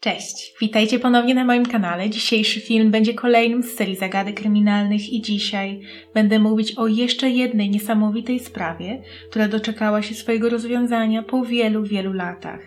Cześć, 0.00 0.54
witajcie 0.60 0.98
ponownie 0.98 1.34
na 1.34 1.44
moim 1.44 1.66
kanale. 1.66 2.10
Dzisiejszy 2.10 2.60
film 2.60 2.90
będzie 2.90 3.14
kolejnym 3.14 3.62
z 3.62 3.74
serii 3.76 3.96
zagadek 3.96 4.36
kryminalnych 4.40 5.12
i 5.12 5.22
dzisiaj 5.22 5.80
będę 6.14 6.38
mówić 6.38 6.74
o 6.78 6.86
jeszcze 6.86 7.30
jednej 7.30 7.70
niesamowitej 7.70 8.40
sprawie, 8.40 9.02
która 9.30 9.48
doczekała 9.48 10.02
się 10.02 10.14
swojego 10.14 10.48
rozwiązania 10.48 11.22
po 11.22 11.44
wielu, 11.44 11.82
wielu 11.82 12.12
latach. 12.12 12.60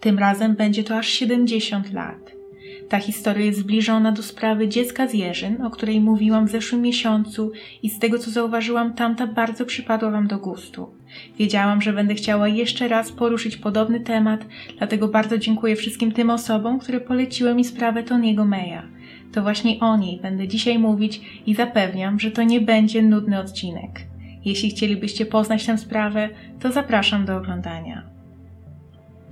Tym 0.00 0.18
razem 0.18 0.56
będzie 0.56 0.84
to 0.84 0.96
aż 0.96 1.08
70 1.08 1.92
lat. 1.92 2.41
Ta 2.88 2.98
historia 2.98 3.46
jest 3.46 3.58
zbliżona 3.58 4.12
do 4.12 4.22
sprawy 4.22 4.68
dziecka 4.68 5.08
z 5.08 5.14
Jerzyn, 5.14 5.62
o 5.62 5.70
której 5.70 6.00
mówiłam 6.00 6.46
w 6.46 6.50
zeszłym 6.50 6.82
miesiącu 6.82 7.52
i 7.82 7.90
z 7.90 7.98
tego 7.98 8.18
co 8.18 8.30
zauważyłam, 8.30 8.94
tamta 8.94 9.26
bardzo 9.26 9.66
przypadła 9.66 10.10
Wam 10.10 10.26
do 10.26 10.38
gustu. 10.38 10.90
Wiedziałam, 11.38 11.82
że 11.82 11.92
będę 11.92 12.14
chciała 12.14 12.48
jeszcze 12.48 12.88
raz 12.88 13.12
poruszyć 13.12 13.56
podobny 13.56 14.00
temat, 14.00 14.46
dlatego 14.78 15.08
bardzo 15.08 15.38
dziękuję 15.38 15.76
wszystkim 15.76 16.12
tym 16.12 16.30
osobom, 16.30 16.78
które 16.78 17.00
poleciły 17.00 17.54
mi 17.54 17.64
sprawę 17.64 18.02
Toniego 18.02 18.44
Meya. 18.44 18.82
To 19.32 19.42
właśnie 19.42 19.80
o 19.80 19.96
niej 19.96 20.20
będę 20.20 20.48
dzisiaj 20.48 20.78
mówić 20.78 21.20
i 21.46 21.54
zapewniam, 21.54 22.20
że 22.20 22.30
to 22.30 22.42
nie 22.42 22.60
będzie 22.60 23.02
nudny 23.02 23.38
odcinek. 23.38 23.90
Jeśli 24.44 24.70
chcielibyście 24.70 25.26
poznać 25.26 25.66
tę 25.66 25.78
sprawę, 25.78 26.28
to 26.60 26.72
zapraszam 26.72 27.24
do 27.24 27.36
oglądania. 27.36 28.02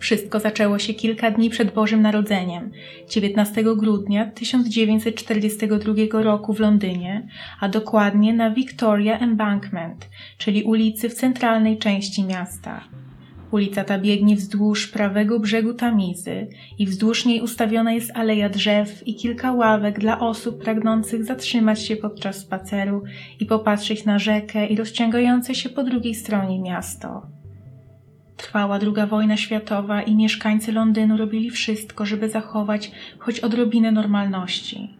Wszystko 0.01 0.41
zaczęło 0.41 0.79
się 0.79 0.95
kilka 0.95 1.31
dni 1.31 1.51
przed 1.51 1.75
Bożym 1.75 2.03
Narodzeniem, 2.03 2.71
19 3.09 3.65
grudnia 3.77 4.27
1942 4.27 6.23
roku 6.23 6.55
w 6.55 6.61
Londynie, 6.61 7.29
a 7.61 7.69
dokładnie 7.69 8.33
na 8.33 8.51
Victoria 8.51 9.19
Embankment, 9.19 10.09
czyli 10.39 10.63
ulicy 10.63 11.09
w 11.09 11.15
centralnej 11.15 11.79
części 11.79 12.25
miasta. 12.25 12.85
Ulica 13.51 13.85
ta 13.85 13.99
biegnie 13.99 14.37
wzdłuż 14.37 14.89
prawego 14.89 15.41
brzegu 15.41 15.75
Tamizy 15.75 16.47
i 16.79 16.87
wzdłuż 16.87 17.25
niej 17.25 17.41
ustawiona 17.41 17.93
jest 17.93 18.11
aleja 18.15 18.49
drzew 18.49 19.09
i 19.09 19.15
kilka 19.15 19.53
ławek 19.53 19.99
dla 19.99 20.21
osób 20.21 20.63
pragnących 20.63 21.25
zatrzymać 21.25 21.87
się 21.87 21.97
podczas 21.97 22.37
spaceru 22.37 23.03
i 23.41 23.47
popatrzeć 23.47 24.05
na 24.05 24.19
rzekę 24.19 24.67
i 24.67 24.77
rozciągające 24.77 25.55
się 25.55 25.69
po 25.69 25.85
drugiej 25.85 26.15
stronie 26.15 26.61
miasto. 26.61 27.40
Trwała 28.41 28.79
druga 28.79 29.07
wojna 29.07 29.37
światowa 29.37 30.03
i 30.03 30.15
mieszkańcy 30.15 30.73
Londynu 30.73 31.17
robili 31.17 31.51
wszystko, 31.51 32.07
żeby 32.07 32.29
zachować 32.29 32.91
choć 33.19 33.41
odrobinę 33.41 33.93
normalności. 33.93 34.97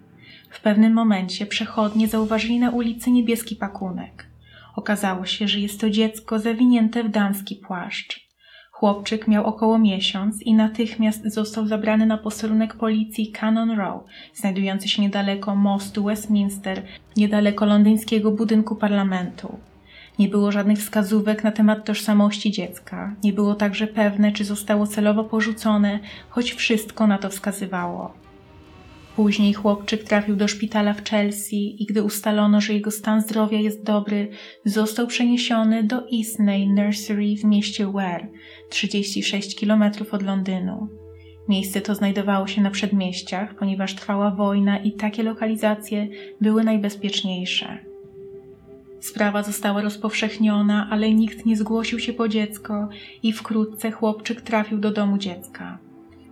W 0.51 0.61
pewnym 0.61 0.93
momencie 0.93 1.47
przechodnie 1.47 2.09
zauważyli 2.09 2.59
na 2.59 2.71
ulicy 2.71 3.11
niebieski 3.11 3.57
pakunek. 3.57 4.27
Okazało 4.77 5.27
się, 5.27 5.49
że 5.49 5.61
jest 5.61 5.81
to 5.81 5.91
dziecko 5.91 6.39
zawinięte 6.39 7.05
w 7.05 7.09
damski 7.09 7.57
płaszcz. 7.57 8.29
Chłopczyk 8.71 9.29
miał 9.29 9.47
około 9.47 9.79
miesiąc 9.79 10.43
i 10.43 10.55
natychmiast 10.55 11.35
został 11.35 11.67
zabrany 11.67 12.07
na 12.07 12.19
posterunek 12.19 12.75
policji 12.75 13.33
Cannon 13.41 13.71
Row, 13.71 14.03
znajdujący 14.35 14.89
się 14.89 15.03
niedaleko 15.03 15.55
mostu 15.55 16.05
Westminster, 16.05 16.83
niedaleko 17.17 17.67
londyńskiego 17.67 18.31
budynku 18.31 18.77
parlamentu. 18.77 19.70
Nie 20.19 20.29
było 20.29 20.53
żadnych 20.53 20.79
wskazówek 20.79 21.45
na 21.45 21.53
temat 21.53 21.85
tożsamości 21.85 22.51
dziecka. 22.51 23.17
Nie 23.25 23.33
było 23.33 23.55
także 23.55 23.87
pewne, 23.87 24.33
czy 24.33 24.45
zostało 24.45 24.87
celowo 24.87 25.25
porzucone, 25.25 26.01
choć 26.29 26.53
wszystko 26.53 27.07
na 27.07 27.19
to 27.19 27.31
wskazywało. 27.31 28.15
Później 29.17 29.53
chłopczyk 29.55 30.05
trafił 30.05 30.37
do 30.37 30.49
szpitala 30.49 30.93
w 30.93 31.05
Chelsea 31.05 31.83
i 31.83 31.87
gdy 31.87 32.03
ustalono, 32.03 32.61
że 32.61 32.75
jego 32.75 32.91
stan 32.91 33.23
zdrowia 33.23 33.59
jest 33.61 33.83
dobry, 33.83 34.29
został 34.65 35.07
przeniesiony 35.07 35.85
do 35.85 36.03
Eastney 36.19 36.69
Nursery 36.69 37.37
w 37.37 37.45
mieście 37.45 37.87
Ware, 37.87 38.29
36 38.71 39.61
km 39.61 39.83
od 40.11 40.23
Londynu. 40.23 40.89
Miejsce 41.49 41.81
to 41.81 41.95
znajdowało 41.95 42.47
się 42.47 42.63
na 42.63 42.71
przedmieściach, 42.71 43.55
ponieważ 43.55 43.95
trwała 43.95 44.31
wojna 44.31 44.79
i 44.79 44.93
takie 44.93 45.23
lokalizacje 45.23 46.09
były 46.41 46.65
najbezpieczniejsze. 46.65 47.90
Sprawa 49.01 49.43
została 49.43 49.83
rozpowszechniona, 49.83 50.89
ale 50.91 51.15
nikt 51.15 51.47
nie 51.47 51.57
zgłosił 51.57 51.99
się 51.99 52.13
po 52.13 52.29
dziecko 52.29 52.89
i 53.23 53.33
wkrótce 53.33 53.91
chłopczyk 53.91 54.41
trafił 54.41 54.79
do 54.79 54.91
domu 54.91 55.19
dziecka. 55.19 55.79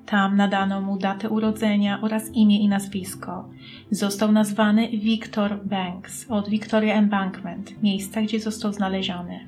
Tam 0.07 0.37
nadano 0.37 0.81
mu 0.81 0.99
datę 0.99 1.29
urodzenia 1.29 2.01
oraz 2.03 2.31
imię 2.35 2.61
i 2.61 2.69
nazwisko. 2.69 3.49
Został 3.91 4.33
nazwany 4.33 4.89
Victor 4.89 5.65
Banks 5.65 6.27
od 6.31 6.49
Victoria 6.49 6.95
Embankment, 6.95 7.83
miejsca, 7.83 8.23
gdzie 8.23 8.41
został 8.41 8.73
znaleziony. 8.73 9.41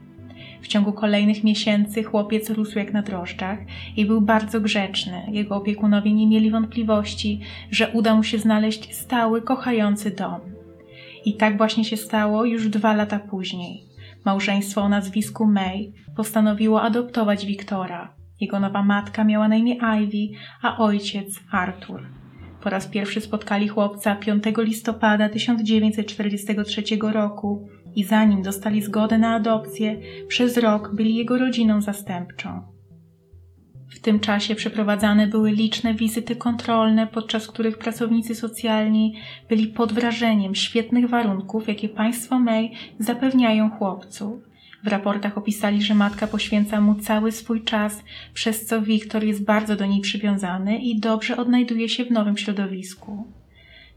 W 0.61 0.67
ciągu 0.67 0.93
kolejnych 0.93 1.45
miesięcy 1.45 2.03
chłopiec 2.03 2.51
rósł 2.51 2.79
jak 2.79 2.93
na 2.93 3.03
drożdżach 3.03 3.59
i 3.97 4.07
był 4.07 4.21
bardzo 4.21 4.61
grzeczny. 4.61 5.23
Jego 5.33 5.57
opiekunowie 5.57 6.13
nie 6.13 6.27
mieli 6.27 6.51
wątpliwości, 6.51 7.41
że 7.71 7.89
uda 7.89 8.15
mu 8.15 8.23
się 8.23 8.39
znaleźć 8.39 8.95
stały, 8.95 9.43
kochający 9.43 10.11
dom. 10.11 10.41
I 11.25 11.37
tak 11.37 11.57
właśnie 11.57 11.85
się 11.85 11.97
stało 11.97 12.45
już 12.45 12.69
dwa 12.69 12.95
lata 12.95 13.19
później. 13.19 13.85
Małżeństwo 14.25 14.83
o 14.83 14.89
nazwisku 14.89 15.47
May 15.47 15.93
postanowiło 16.17 16.83
adoptować 16.83 17.47
Wiktora. 17.47 18.15
Jego 18.41 18.61
nowa 18.61 18.83
matka 18.83 19.25
miała 19.25 19.49
na 19.49 19.57
imię 19.57 19.77
Ivy, 20.03 20.39
a 20.63 20.79
ojciec 20.79 21.41
Arthur. 21.51 22.07
Po 22.63 22.71
raz 22.71 22.87
pierwszy 22.87 23.21
spotkali 23.21 23.69
chłopca 23.69 24.17
5 24.17 24.45
listopada 24.59 25.29
1943 25.29 26.83
roku 27.13 27.69
i 27.97 28.05
zanim 28.05 28.43
dostali 28.43 28.83
zgodę 28.83 29.19
na 29.19 29.35
adopcję, 29.35 29.97
przez 30.29 30.57
rok 30.57 30.95
byli 30.95 31.15
jego 31.15 31.39
rodziną 31.39 31.81
zastępczą. 31.81 32.80
W 33.91 34.01
tym 34.01 34.21
czasie 34.21 34.55
przeprowadzane 34.55 35.27
były 35.27 35.51
liczne 35.51 35.95
wizyty 35.95 36.37
kontrolne, 36.37 37.07
podczas 37.07 37.47
których 37.47 37.79
pracownicy 37.79 38.35
socjalni 38.35 39.15
byli 39.49 39.67
pod 39.67 39.93
wrażeniem 39.93 40.55
świetnych 40.55 41.09
warunków, 41.09 41.69
jakie 41.69 41.89
państwo 41.89 42.39
May 42.39 42.73
zapewniają 42.99 43.71
chłopcu. 43.71 44.43
W 44.85 44.89
raportach 44.89 45.39
opisali, 45.39 45.83
że 45.83 45.95
matka 45.95 46.27
poświęca 46.27 46.81
mu 46.81 46.95
cały 46.95 47.33
swój 47.33 47.65
czas, 47.65 48.03
przez 48.35 48.67
co 48.67 48.83
Wiktor 48.83 49.25
jest 49.25 49.45
bardzo 49.45 49.77
do 49.77 49.87
niej 49.87 50.01
przywiązany 50.01 50.79
i 50.79 51.01
dobrze 51.01 51.37
odnajduje 51.37 51.89
się 51.89 52.05
w 52.05 52.11
nowym 52.11 52.37
środowisku. 52.37 53.40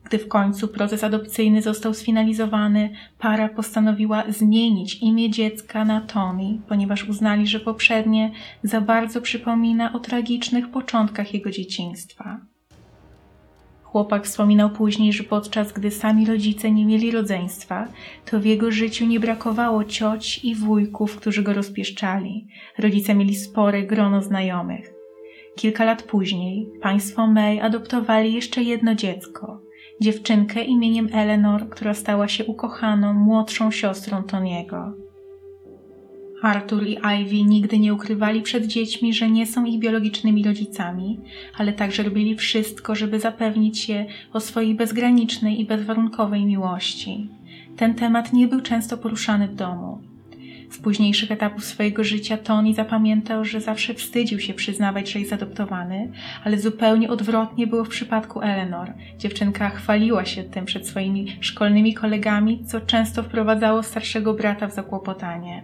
Gdy 0.04 0.18
w 0.18 0.28
końcu 0.28 0.68
proces 0.68 1.04
adopcyjny 1.04 1.62
został 1.62 1.94
sfinalizowany, 1.94 2.90
para 3.20 3.50
postanowiła 3.50 4.24
zmienić 4.30 4.96
imię 4.96 5.30
dziecka 5.30 5.86
na 5.86 6.02
Tommy, 6.02 6.60
ponieważ 6.68 7.10
uznali, 7.10 7.48
że 7.48 7.60
poprzednie 7.60 8.32
za 8.64 8.82
bardzo 8.82 9.22
przypomina 9.22 9.94
o 9.94 10.00
tragicznych 10.00 10.70
początkach 10.70 11.34
jego 11.34 11.52
dzieciństwa. 11.52 12.40
Chłopak 13.94 14.26
wspominał 14.26 14.70
później, 14.70 15.14
że 15.14 15.24
podczas 15.24 15.74
gdy 15.74 15.92
sami 15.92 16.26
rodzice 16.26 16.72
nie 16.72 16.86
mieli 16.86 17.12
rodzeństwa, 17.12 17.88
to 18.26 18.40
w 18.40 18.46
jego 18.46 18.72
życiu 18.72 19.06
nie 19.06 19.20
brakowało 19.20 19.84
cioć 19.84 20.44
i 20.44 20.56
wujków, 20.56 21.16
którzy 21.16 21.44
go 21.44 21.54
rozpieszczali. 21.54 22.48
Rodzice 22.78 23.16
mieli 23.16 23.36
spore 23.36 23.84
grono 23.84 24.22
znajomych. 24.22 24.94
Kilka 25.56 25.86
lat 25.86 26.04
później 26.04 26.68
państwo 26.82 27.28
May 27.28 27.62
adoptowali 27.62 28.34
jeszcze 28.34 28.64
jedno 28.64 28.96
dziecko, 28.96 29.62
dziewczynkę 30.02 30.64
imieniem 30.64 31.10
Eleanor, 31.14 31.70
która 31.70 31.94
stała 31.94 32.28
się 32.28 32.46
ukochaną, 32.46 33.14
młodszą 33.14 33.72
siostrą 33.72 34.24
Toniego. 34.24 34.94
Arthur 36.44 36.88
i 36.88 36.98
Ivy 37.22 37.44
nigdy 37.44 37.80
nie 37.80 37.94
ukrywali 37.94 38.42
przed 38.42 38.66
dziećmi, 38.68 39.14
że 39.14 39.30
nie 39.30 39.48
są 39.48 39.66
ich 39.66 39.80
biologicznymi 39.80 40.44
rodzicami, 40.44 41.20
ale 41.58 41.74
także 41.74 42.04
robili 42.04 42.36
wszystko, 42.36 42.96
żeby 42.96 43.20
zapewnić 43.20 43.80
się 43.80 44.06
o 44.34 44.40
swojej 44.40 44.76
bezgranicznej 44.76 45.62
i 45.62 45.66
bezwarunkowej 45.66 46.46
miłości. 46.46 47.30
Ten 47.78 47.94
temat 47.94 48.34
nie 48.34 48.48
był 48.48 48.62
często 48.62 48.98
poruszany 48.98 49.48
w 49.48 49.56
domu. 49.56 50.13
Z 50.74 50.78
późniejszych 50.78 51.32
etapów 51.32 51.66
swojego 51.66 52.04
życia 52.04 52.38
Tony 52.38 52.74
zapamiętał, 52.74 53.46
że 53.46 53.62
zawsze 53.62 53.94
wstydził 53.94 54.40
się 54.40 54.54
przyznawać, 54.54 55.12
że 55.12 55.20
jest 55.20 55.34
adoptowany, 55.34 56.12
ale 56.44 56.60
zupełnie 56.60 57.10
odwrotnie 57.10 57.68
było 57.68 57.84
w 57.84 57.90
przypadku 57.90 58.42
Eleanor. 58.42 58.94
Dziewczynka 59.18 59.70
chwaliła 59.70 60.26
się 60.26 60.44
tym 60.44 60.66
przed 60.66 60.88
swoimi 60.88 61.38
szkolnymi 61.40 61.94
kolegami, 61.94 62.66
co 62.66 62.82
często 62.82 63.24
wprowadzało 63.24 63.84
starszego 63.84 64.34
brata 64.34 64.68
w 64.68 64.74
zakłopotanie. 64.74 65.64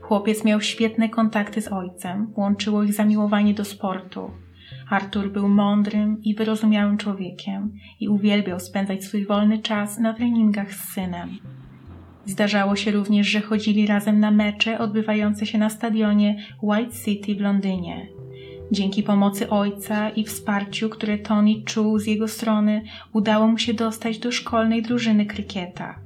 Chłopiec 0.00 0.44
miał 0.44 0.60
świetne 0.60 1.08
kontakty 1.08 1.62
z 1.62 1.68
ojcem, 1.68 2.32
łączyło 2.36 2.82
ich 2.82 2.92
zamiłowanie 2.92 3.54
do 3.54 3.64
sportu. 3.64 4.30
Artur 4.90 5.32
był 5.32 5.48
mądrym 5.48 6.22
i 6.22 6.34
wyrozumiałym 6.34 6.98
człowiekiem 6.98 7.72
i 8.00 8.08
uwielbiał 8.08 8.60
spędzać 8.60 9.04
swój 9.04 9.26
wolny 9.26 9.58
czas 9.58 9.98
na 9.98 10.14
treningach 10.14 10.74
z 10.74 10.92
synem. 10.92 11.38
Zdarzało 12.26 12.76
się 12.76 12.90
również, 12.90 13.26
że 13.26 13.40
chodzili 13.40 13.86
razem 13.86 14.20
na 14.20 14.30
mecze 14.30 14.78
odbywające 14.78 15.46
się 15.46 15.58
na 15.58 15.70
stadionie 15.70 16.36
White 16.62 16.96
City 17.04 17.34
w 17.34 17.40
Londynie. 17.40 18.06
Dzięki 18.72 19.02
pomocy 19.02 19.50
ojca 19.50 20.10
i 20.10 20.24
wsparciu, 20.24 20.88
które 20.88 21.18
Tony 21.18 21.62
czuł 21.64 21.98
z 21.98 22.06
jego 22.06 22.28
strony, 22.28 22.82
udało 23.12 23.46
mu 23.46 23.58
się 23.58 23.74
dostać 23.74 24.18
do 24.18 24.32
szkolnej 24.32 24.82
drużyny 24.82 25.26
krykieta. 25.26 25.98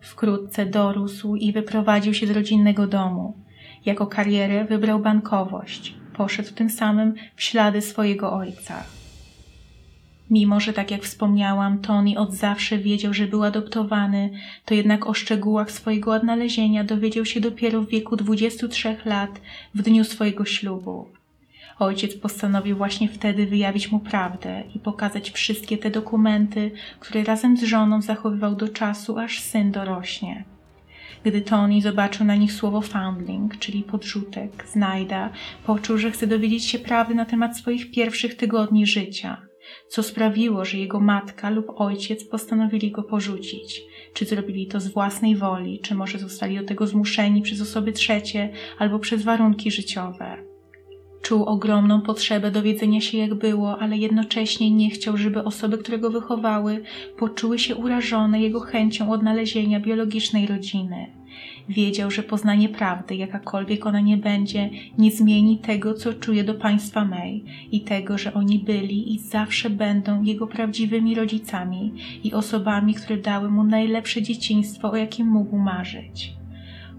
Wkrótce 0.00 0.66
dorósł 0.66 1.36
i 1.36 1.52
wyprowadził 1.52 2.14
się 2.14 2.26
z 2.26 2.30
rodzinnego 2.30 2.86
domu. 2.86 3.34
Jako 3.86 4.06
karierę 4.06 4.64
wybrał 4.64 5.00
bankowość. 5.00 5.94
Poszedł 6.16 6.52
tym 6.54 6.70
samym 6.70 7.14
w 7.36 7.42
ślady 7.42 7.80
swojego 7.80 8.32
ojca. 8.32 8.95
Mimo, 10.30 10.60
że 10.60 10.72
tak 10.72 10.90
jak 10.90 11.02
wspomniałam, 11.02 11.78
Tony 11.78 12.18
od 12.18 12.32
zawsze 12.32 12.78
wiedział, 12.78 13.14
że 13.14 13.26
był 13.26 13.44
adoptowany, 13.44 14.30
to 14.64 14.74
jednak 14.74 15.06
o 15.06 15.14
szczegółach 15.14 15.70
swojego 15.70 16.12
odnalezienia 16.12 16.84
dowiedział 16.84 17.24
się 17.24 17.40
dopiero 17.40 17.82
w 17.82 17.88
wieku 17.88 18.16
23 18.16 18.96
lat, 19.04 19.40
w 19.74 19.82
dniu 19.82 20.04
swojego 20.04 20.44
ślubu. 20.44 21.08
Ojciec 21.78 22.16
postanowił 22.16 22.76
właśnie 22.76 23.08
wtedy 23.08 23.46
wyjawić 23.46 23.92
mu 23.92 24.00
prawdę 24.00 24.62
i 24.74 24.78
pokazać 24.78 25.30
wszystkie 25.30 25.78
te 25.78 25.90
dokumenty, 25.90 26.70
które 27.00 27.24
razem 27.24 27.56
z 27.56 27.62
żoną 27.62 28.02
zachowywał 28.02 28.56
do 28.56 28.68
czasu, 28.68 29.18
aż 29.18 29.40
syn 29.40 29.72
dorośnie. 29.72 30.44
Gdy 31.24 31.40
Tony 31.40 31.82
zobaczył 31.82 32.26
na 32.26 32.34
nich 32.34 32.52
słowo 32.52 32.80
foundling, 32.80 33.58
czyli 33.58 33.82
podrzutek, 33.82 34.66
znajda, 34.72 35.30
poczuł, 35.66 35.98
że 35.98 36.10
chce 36.10 36.26
dowiedzieć 36.26 36.64
się 36.64 36.78
prawdy 36.78 37.14
na 37.14 37.24
temat 37.24 37.58
swoich 37.58 37.90
pierwszych 37.90 38.36
tygodni 38.36 38.86
życia, 38.86 39.45
co 39.88 40.02
sprawiło, 40.02 40.64
że 40.64 40.78
jego 40.78 41.00
matka 41.00 41.50
lub 41.50 41.80
ojciec 41.80 42.24
postanowili 42.24 42.90
go 42.90 43.02
porzucić. 43.02 43.82
Czy 44.12 44.24
zrobili 44.24 44.66
to 44.66 44.80
z 44.80 44.88
własnej 44.88 45.36
woli, 45.36 45.80
czy 45.80 45.94
może 45.94 46.18
zostali 46.18 46.58
do 46.58 46.64
tego 46.64 46.86
zmuszeni 46.86 47.42
przez 47.42 47.60
osoby 47.60 47.92
trzecie 47.92 48.52
albo 48.78 48.98
przez 48.98 49.22
warunki 49.22 49.70
życiowe. 49.70 50.45
Czuł 51.22 51.44
ogromną 51.44 52.00
potrzebę 52.00 52.50
dowiedzenia 52.50 53.00
się, 53.00 53.18
jak 53.18 53.34
było, 53.34 53.78
ale 53.78 53.96
jednocześnie 53.96 54.70
nie 54.70 54.90
chciał, 54.90 55.16
żeby 55.16 55.44
osoby, 55.44 55.78
które 55.78 55.98
go 55.98 56.10
wychowały, 56.10 56.82
poczuły 57.18 57.58
się 57.58 57.76
urażone 57.76 58.40
jego 58.40 58.60
chęcią 58.60 59.10
odnalezienia 59.10 59.80
biologicznej 59.80 60.46
rodziny. 60.46 61.06
Wiedział, 61.68 62.10
że 62.10 62.22
poznanie 62.22 62.68
prawdy, 62.68 63.16
jakakolwiek 63.16 63.86
ona 63.86 64.00
nie 64.00 64.16
będzie, 64.16 64.70
nie 64.98 65.10
zmieni 65.10 65.58
tego, 65.58 65.94
co 65.94 66.14
czuje 66.14 66.44
do 66.44 66.54
państwa 66.54 67.04
May 67.04 67.44
i 67.72 67.80
tego, 67.80 68.18
że 68.18 68.34
oni 68.34 68.58
byli 68.58 69.14
i 69.14 69.18
zawsze 69.18 69.70
będą 69.70 70.22
jego 70.22 70.46
prawdziwymi 70.46 71.14
rodzicami 71.14 71.92
i 72.24 72.32
osobami, 72.32 72.94
które 72.94 73.16
dały 73.16 73.50
mu 73.50 73.64
najlepsze 73.64 74.22
dzieciństwo, 74.22 74.90
o 74.90 74.96
jakim 74.96 75.26
mógł 75.26 75.58
marzyć. 75.58 76.32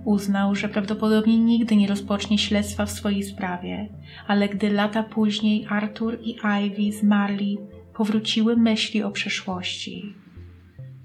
Uznał, 0.08 0.56
że 0.56 0.70
prawdopodobnie 0.70 1.40
nigdy 1.40 1.76
nie 1.76 1.88
rozpocznie 1.88 2.38
śledztwa 2.38 2.86
w 2.86 2.92
swojej 2.92 3.24
sprawie, 3.24 3.90
ale 4.28 4.50
gdy 4.50 4.70
lata 4.70 5.04
później 5.04 5.66
Arthur 5.70 6.18
i 6.22 6.38
Ivy 6.64 6.98
zmarli, 6.98 7.58
powróciły 7.94 8.58
myśli 8.58 9.04
o 9.04 9.12
przeszłości. 9.12 10.14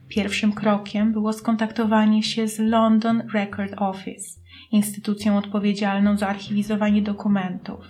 Pierwszym 0.08 0.52
krokiem 0.52 1.12
było 1.12 1.32
skontaktowanie 1.32 2.22
się 2.22 2.48
z 2.48 2.58
London 2.58 3.22
Record 3.34 3.72
Office, 3.76 4.40
instytucją 4.72 5.38
odpowiedzialną 5.38 6.16
za 6.16 6.28
archiwizowanie 6.28 7.02
dokumentów. 7.02 7.84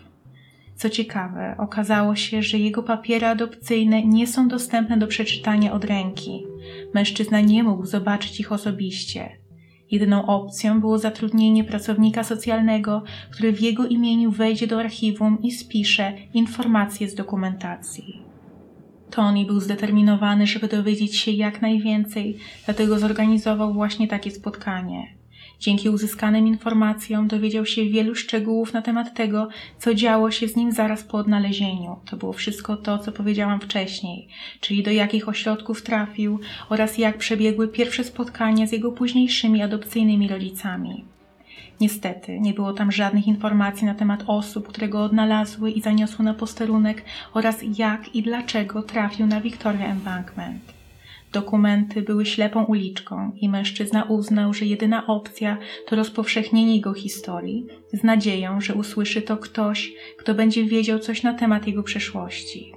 Co 0.75 0.91
ciekawe, 0.91 1.57
okazało 1.59 2.17
się, 2.17 2.43
że 2.43 2.59
jego 2.59 2.83
papiery 2.83 3.27
adopcyjne 3.27 4.05
nie 4.05 4.27
są 4.27 4.49
dostępne 4.49 4.97
do 4.97 5.07
przeczytania 5.07 5.73
od 5.73 5.85
ręki. 5.85 6.43
Mężczyzna 6.95 7.41
nie 7.41 7.63
mógł 7.63 7.87
zobaczyć 7.87 8.41
ich 8.41 8.53
osobiście. 8.53 9.42
Jedyną 9.93 10.27
opcją 10.27 10.81
było 10.81 10.99
zatrudnienie 10.99 11.65
pracownika 11.65 12.25
socjalnego, 12.25 13.03
który 13.31 13.53
w 13.53 13.61
jego 13.61 13.87
imieniu 13.87 14.31
wejdzie 14.31 14.67
do 14.67 14.81
archiwum 14.81 15.43
i 15.43 15.51
spisze 15.51 16.13
informacje 16.35 17.09
z 17.09 17.15
dokumentacji. 17.15 18.23
Tony 19.11 19.45
był 19.45 19.61
zdeterminowany, 19.61 20.47
żeby 20.47 20.69
dowiedzieć 20.69 21.17
się 21.17 21.31
jak 21.31 21.63
najwięcej, 21.63 22.39
dlatego 22.65 22.99
zorganizował 22.99 23.73
właśnie 23.73 24.09
takie 24.09 24.31
spotkanie. 24.31 25.22
Dzięki 25.63 25.89
uzyskanym 25.89 26.47
informacjom 26.47 27.29
dowiedział 27.29 27.67
się 27.67 27.85
wielu 27.85 28.15
szczegółów 28.15 28.73
na 28.73 28.83
temat 28.83 29.15
tego, 29.15 29.49
co 29.79 29.95
działo 29.95 30.31
się 30.31 30.49
z 30.49 30.57
nim 30.57 30.73
zaraz 30.73 31.03
po 31.03 31.19
odnalezieniu. 31.19 31.97
To 32.11 32.17
było 32.17 32.33
wszystko 32.33 32.77
to, 32.77 32.99
co 32.99 33.13
powiedziałam 33.13 33.61
wcześniej, 33.61 34.29
czyli 34.61 34.83
do 34.83 34.91
jakich 34.91 35.29
ośrodków 35.29 35.83
trafił 35.83 36.41
oraz 36.69 36.99
jak 36.99 37.19
przebiegły 37.19 37.69
pierwsze 37.69 38.05
spotkania 38.05 38.67
z 38.67 38.73
jego 38.73 38.93
późniejszymi 38.93 39.63
adopcyjnymi 39.63 40.29
rodzicami. 40.29 41.05
Niestety, 41.81 42.41
nie 42.41 42.55
było 42.55 42.73
tam 42.73 42.93
żadnych 42.93 43.27
informacji 43.27 43.87
na 43.87 43.95
temat 43.95 44.25
osób, 44.27 44.69
które 44.69 44.89
go 44.89 45.05
odnalazły 45.05 45.71
i 45.71 45.81
zaniosły 45.81 46.25
na 46.25 46.35
posterunek 46.35 47.05
oraz 47.35 47.61
jak 47.79 48.15
i 48.15 48.23
dlaczego 48.23 48.83
trafił 48.83 49.27
na 49.27 49.41
Victoria 49.41 49.87
Embankment. 49.87 50.82
Dokumenty 51.33 52.03
były 52.03 52.27
ślepą 52.27 52.65
uliczką 52.65 53.33
i 53.41 53.49
mężczyzna 53.49 54.05
uznał, 54.05 54.55
że 54.55 54.67
jedyna 54.67 55.07
opcja 55.07 55.59
to 55.87 55.97
rozpowszechnienie 55.97 56.77
jego 56.77 56.95
historii, 56.95 57.67
z 57.93 58.03
nadzieją, 58.03 58.61
że 58.61 58.75
usłyszy 58.75 59.23
to 59.23 59.37
ktoś, 59.37 59.93
kto 60.19 60.35
będzie 60.35 60.65
wiedział 60.65 60.99
coś 60.99 61.23
na 61.23 61.35
temat 61.35 61.67
jego 61.67 61.83
przeszłości. 61.83 62.73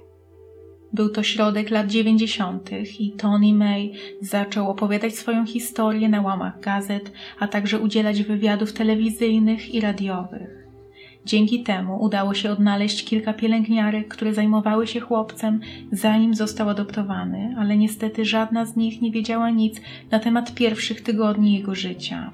Był 0.92 1.08
to 1.08 1.22
środek 1.22 1.70
lat 1.70 1.86
dziewięćdziesiątych 1.86 3.00
i 3.00 3.12
Tony 3.12 3.54
May 3.54 3.92
zaczął 4.20 4.70
opowiadać 4.70 5.14
swoją 5.14 5.46
historię 5.46 6.08
na 6.08 6.22
łamach 6.22 6.60
gazet, 6.60 7.12
a 7.38 7.48
także 7.48 7.78
udzielać 7.78 8.22
wywiadów 8.22 8.72
telewizyjnych 8.72 9.74
i 9.74 9.80
radiowych. 9.80 10.65
Dzięki 11.26 11.62
temu 11.62 12.02
udało 12.02 12.34
się 12.34 12.50
odnaleźć 12.50 13.04
kilka 13.04 13.32
pielęgniarek, 13.32 14.08
które 14.08 14.34
zajmowały 14.34 14.86
się 14.86 15.00
chłopcem, 15.00 15.60
zanim 15.92 16.34
został 16.34 16.68
adoptowany, 16.68 17.54
ale 17.58 17.76
niestety 17.76 18.24
żadna 18.24 18.64
z 18.64 18.76
nich 18.76 19.02
nie 19.02 19.10
wiedziała 19.10 19.50
nic 19.50 19.80
na 20.10 20.18
temat 20.18 20.54
pierwszych 20.54 21.02
tygodni 21.02 21.54
jego 21.54 21.74
życia. 21.74 22.30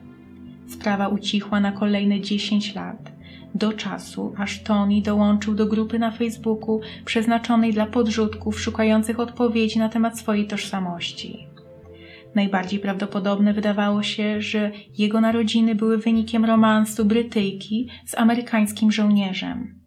Sprawa 0.68 1.08
ucichła 1.08 1.60
na 1.60 1.72
kolejne 1.72 2.20
10 2.20 2.74
lat, 2.74 3.12
do 3.54 3.72
czasu, 3.72 4.34
aż 4.38 4.62
Tony 4.62 5.02
dołączył 5.02 5.54
do 5.54 5.66
grupy 5.66 5.98
na 5.98 6.10
Facebooku 6.10 6.80
przeznaczonej 7.04 7.72
dla 7.72 7.86
podrzutków 7.86 8.60
szukających 8.60 9.20
odpowiedzi 9.20 9.78
na 9.78 9.88
temat 9.88 10.18
swojej 10.18 10.46
tożsamości. 10.46 11.51
Najbardziej 12.34 12.78
prawdopodobne 12.78 13.54
wydawało 13.54 14.02
się, 14.02 14.40
że 14.40 14.70
jego 14.98 15.20
narodziny 15.20 15.74
były 15.74 15.98
wynikiem 15.98 16.44
romansu 16.44 17.04
Brytyjki 17.04 17.88
z 18.06 18.14
amerykańskim 18.14 18.92
żołnierzem. 18.92 19.82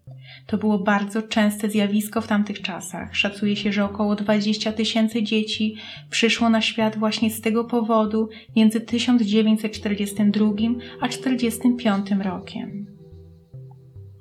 To 0.47 0.57
było 0.57 0.79
bardzo 0.79 1.21
częste 1.21 1.69
zjawisko 1.69 2.21
w 2.21 2.27
tamtych 2.27 2.61
czasach. 2.61 3.15
Szacuje 3.15 3.55
się, 3.55 3.71
że 3.71 3.85
około 3.85 4.15
20 4.15 4.71
tysięcy 4.71 5.23
dzieci 5.23 5.75
przyszło 6.09 6.49
na 6.49 6.61
świat 6.61 6.97
właśnie 6.97 7.31
z 7.31 7.41
tego 7.41 7.63
powodu 7.63 8.29
między 8.55 8.81
1942 8.81 10.45
a 11.01 11.07
1945 11.07 12.25
rokiem. 12.25 12.94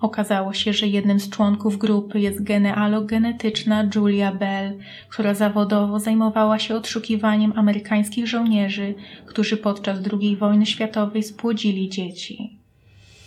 Okazało 0.05 0.53
się, 0.53 0.73
że 0.73 0.87
jednym 0.87 1.21
z 1.21 1.31
członków 1.31 1.79
grupy 1.79 2.21
jest 2.21 2.43
genealog-genetyczna 2.43 3.89
Julia 3.95 4.33
Bell, 4.33 4.79
która 5.09 5.35
zawodowo 5.35 5.99
zajmowała 5.99 6.59
się 6.59 6.77
odszukiwaniem 6.77 7.53
amerykańskich 7.57 8.27
żołnierzy, 8.27 8.95
którzy 9.27 9.57
podczas 9.57 9.99
II 10.13 10.37
wojny 10.37 10.67
światowej 10.67 11.23
spłodzili 11.23 11.89
dzieci. 11.89 12.59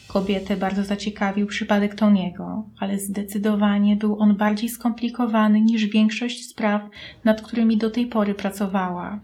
Kobietę 0.08 0.58
bardzo 0.58 0.84
zaciekawił 0.84 1.48
przypadek 1.48 1.96
Toniego, 1.96 2.64
ale 2.80 3.00
zdecydowanie 3.00 3.96
był 3.96 4.20
on 4.20 4.36
bardziej 4.36 4.70
skomplikowany 4.70 5.62
niż 5.62 5.86
większość 5.86 6.50
spraw, 6.50 6.82
nad 7.24 7.42
którymi 7.42 7.78
do 7.78 7.92
tej 7.92 8.06
pory 8.06 8.34
pracowała. 8.34 9.20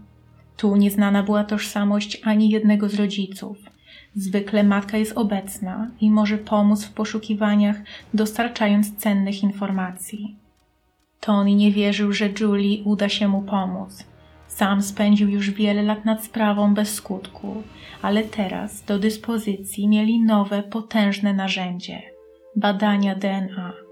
Tu 0.57 0.75
nieznana 0.75 1.23
była 1.23 1.43
tożsamość 1.43 2.21
ani 2.23 2.49
jednego 2.49 2.89
z 2.89 2.95
rodziców– 2.95 3.57
Zwykle 4.15 4.63
matka 4.63 4.97
jest 4.97 5.17
obecna 5.17 5.91
i 6.01 6.11
może 6.11 6.37
pomóc 6.37 6.85
w 6.85 6.93
poszukiwaniach, 6.93 7.75
dostarczając 8.13 8.97
cennych 8.97 9.43
informacji. 9.43 10.35
Tony 11.19 11.55
nie 11.55 11.71
wierzył, 11.71 12.13
że 12.13 12.29
Julie 12.39 12.83
uda 12.83 13.09
się 13.09 13.27
mu 13.27 13.41
pomóc. 13.41 14.05
Sam 14.47 14.81
spędził 14.81 15.29
już 15.29 15.51
wiele 15.51 15.83
lat 15.83 16.05
nad 16.05 16.23
sprawą 16.23 16.73
bez 16.73 16.93
skutku, 16.93 17.63
ale 18.01 18.23
teraz 18.23 18.83
do 18.83 18.99
dyspozycji 18.99 19.87
mieli 19.87 20.23
nowe, 20.23 20.63
potężne 20.63 21.33
narzędzie 21.33 22.13
badania 22.55 23.15
DNA. 23.15 23.82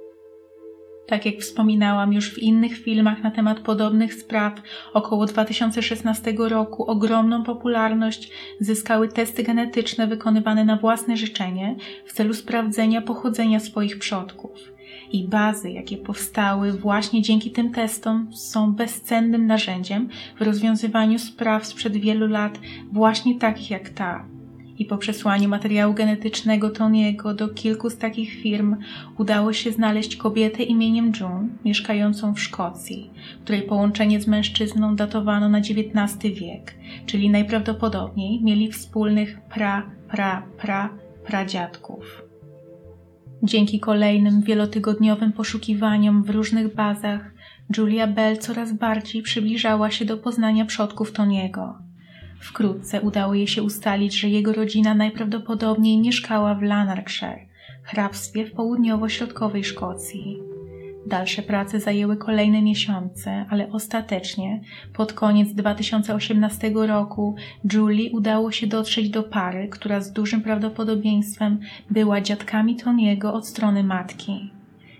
Tak 1.07 1.25
jak 1.25 1.35
wspominałam 1.35 2.13
już 2.13 2.33
w 2.33 2.37
innych 2.37 2.77
filmach 2.77 3.23
na 3.23 3.31
temat 3.31 3.59
podobnych 3.59 4.13
spraw, 4.13 4.53
około 4.93 5.25
2016 5.25 6.33
roku 6.37 6.85
ogromną 6.85 7.43
popularność 7.43 8.31
zyskały 8.59 9.07
testy 9.07 9.43
genetyczne 9.43 10.07
wykonywane 10.07 10.65
na 10.65 10.77
własne 10.77 11.17
życzenie 11.17 11.75
w 12.05 12.13
celu 12.13 12.33
sprawdzenia 12.33 13.01
pochodzenia 13.01 13.59
swoich 13.59 13.99
przodków. 13.99 14.51
I 15.11 15.27
bazy, 15.27 15.71
jakie 15.71 15.97
powstały 15.97 16.71
właśnie 16.71 17.21
dzięki 17.21 17.51
tym 17.51 17.71
testom, 17.71 18.33
są 18.33 18.73
bezcennym 18.73 19.47
narzędziem 19.47 20.09
w 20.39 20.41
rozwiązywaniu 20.41 21.19
spraw 21.19 21.65
sprzed 21.65 21.97
wielu 21.97 22.27
lat, 22.27 22.59
właśnie 22.91 23.39
takich 23.39 23.69
jak 23.69 23.89
ta, 23.89 24.25
i 24.81 24.85
po 24.85 24.97
przesłaniu 24.97 25.49
materiału 25.49 25.93
genetycznego 25.93 26.69
Toniego 26.69 27.33
do 27.33 27.49
kilku 27.49 27.89
z 27.89 27.97
takich 27.97 28.33
firm 28.33 28.75
udało 29.17 29.53
się 29.53 29.71
znaleźć 29.71 30.15
kobietę 30.15 30.63
imieniem 30.63 31.11
June, 31.19 31.47
mieszkającą 31.65 32.33
w 32.33 32.39
Szkocji, 32.39 33.11
której 33.43 33.61
połączenie 33.61 34.21
z 34.21 34.27
mężczyzną 34.27 34.95
datowano 34.95 35.49
na 35.49 35.57
XIX 35.57 36.35
wiek, 36.39 36.75
czyli 37.05 37.29
najprawdopodobniej 37.29 38.43
mieli 38.43 38.71
wspólnych 38.71 39.41
pra, 39.41 39.91
pra, 40.09 40.43
pra, 40.57 40.89
pradziadków. 41.25 42.23
Dzięki 43.43 43.79
kolejnym 43.79 44.41
wielotygodniowym 44.41 45.31
poszukiwaniom 45.31 46.23
w 46.23 46.29
różnych 46.29 46.75
bazach 46.75 47.33
Julia 47.77 48.07
Bell 48.07 48.37
coraz 48.37 48.73
bardziej 48.73 49.21
przybliżała 49.21 49.91
się 49.91 50.05
do 50.05 50.17
poznania 50.17 50.65
przodków 50.65 51.11
Toniego. 51.11 51.90
Wkrótce 52.41 53.01
udało 53.01 53.33
jej 53.33 53.47
się 53.47 53.63
ustalić, 53.63 54.19
że 54.19 54.29
jego 54.29 54.53
rodzina 54.53 54.93
najprawdopodobniej 54.93 55.99
mieszkała 55.99 56.55
w 56.55 56.61
Lanarkshire, 56.61 57.45
hrabstwie 57.83 58.45
w 58.45 58.53
południowo-środkowej 58.53 59.63
Szkocji. 59.63 60.39
Dalsze 61.05 61.41
prace 61.41 61.79
zajęły 61.79 62.17
kolejne 62.17 62.61
miesiące, 62.61 63.45
ale 63.49 63.71
ostatecznie, 63.71 64.61
pod 64.93 65.13
koniec 65.13 65.53
2018 65.53 66.71
roku, 66.75 67.35
Julie 67.73 68.11
udało 68.11 68.51
się 68.51 68.67
dotrzeć 68.67 69.09
do 69.09 69.23
pary, 69.23 69.67
która 69.67 70.01
z 70.01 70.13
dużym 70.13 70.41
prawdopodobieństwem 70.41 71.59
była 71.89 72.21
dziadkami 72.21 72.75
Toniego 72.75 73.33
od 73.33 73.47
strony 73.47 73.83
matki. 73.83 74.51